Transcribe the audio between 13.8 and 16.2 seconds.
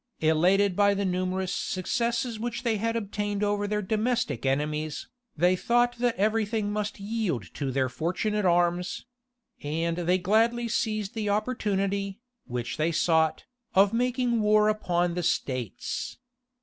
making war upon the states.